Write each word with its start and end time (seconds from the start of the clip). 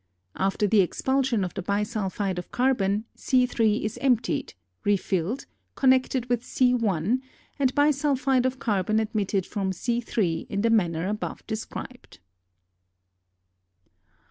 After 0.35 0.65
the 0.65 0.81
expulsion 0.81 1.43
of 1.43 1.53
the 1.53 1.61
bisulphide 1.61 2.39
of 2.39 2.51
carbon, 2.51 3.05
C^3 3.15 3.83
is 3.83 3.99
emptied, 3.99 4.55
refilled, 4.83 5.45
connected 5.75 6.25
with 6.27 6.41
C^1, 6.41 7.19
and 7.59 7.75
bisulphide 7.75 8.47
of 8.47 8.57
carbon 8.57 8.99
admitted 8.99 9.45
from 9.45 9.69
C^3 9.69 10.47
in 10.49 10.61
the 10.61 10.71
manner 10.71 11.07
above 11.07 11.45
described. 11.45 12.17